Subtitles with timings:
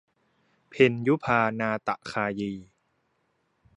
[0.69, 2.51] เพ็ญยุภา นาฏคายี